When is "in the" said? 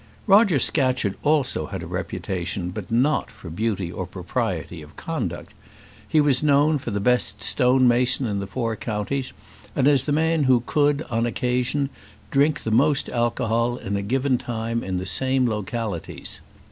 8.25-8.47, 14.83-15.05